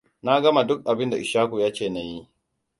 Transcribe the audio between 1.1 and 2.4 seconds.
Ishaku ya ce na yi.